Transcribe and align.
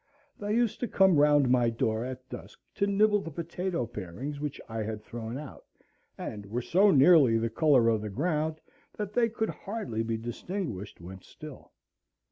They 0.39 0.55
used 0.55 0.79
to 0.79 0.87
come 0.87 1.17
round 1.17 1.47
my 1.47 1.69
door 1.69 2.03
at 2.03 2.27
dusk 2.27 2.59
to 2.73 2.87
nibble 2.87 3.21
the 3.21 3.29
potato 3.29 3.85
parings 3.85 4.39
which 4.39 4.59
I 4.67 4.81
had 4.81 5.03
thrown 5.03 5.37
out, 5.37 5.63
and 6.17 6.47
were 6.47 6.63
so 6.63 6.89
nearly 6.89 7.37
the 7.37 7.51
color 7.51 7.87
of 7.87 8.01
the 8.01 8.09
ground 8.09 8.61
that 8.97 9.13
they 9.13 9.29
could 9.29 9.49
hardly 9.51 10.01
be 10.01 10.17
distinguished 10.17 10.99
when 11.01 11.21
still. 11.21 11.71